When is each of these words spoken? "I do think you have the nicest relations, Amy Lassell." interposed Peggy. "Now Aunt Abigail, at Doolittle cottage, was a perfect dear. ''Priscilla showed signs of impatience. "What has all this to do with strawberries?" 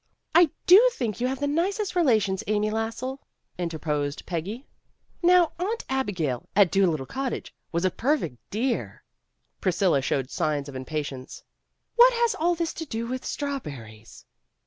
"I 0.33 0.49
do 0.65 0.89
think 0.93 1.21
you 1.21 1.27
have 1.27 1.39
the 1.39 1.45
nicest 1.45 1.95
relations, 1.95 2.43
Amy 2.47 2.71
Lassell." 2.71 3.19
interposed 3.59 4.25
Peggy. 4.25 4.65
"Now 5.21 5.51
Aunt 5.59 5.85
Abigail, 5.89 6.49
at 6.55 6.71
Doolittle 6.71 7.05
cottage, 7.05 7.53
was 7.71 7.85
a 7.85 7.91
perfect 7.91 8.39
dear. 8.49 9.03
''Priscilla 9.61 10.01
showed 10.01 10.31
signs 10.31 10.67
of 10.67 10.75
impatience. 10.75 11.43
"What 11.97 12.13
has 12.13 12.33
all 12.33 12.55
this 12.55 12.73
to 12.81 12.85
do 12.87 13.05
with 13.05 13.23
strawberries?" 13.23 14.25